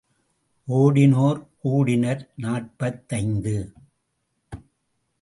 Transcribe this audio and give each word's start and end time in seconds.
ஓடினோர் 0.67 1.41
கூடினர் 1.59 2.23
நாற்பத்தைந்து. 2.35 3.55